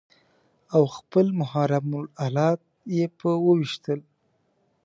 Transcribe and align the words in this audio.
او 0.75 0.83
خپل 0.95 1.25
محرم 1.39 1.85
الات 2.25 2.61
يې 2.95 3.05
په 3.19 3.29
وويشتل. 3.45 3.99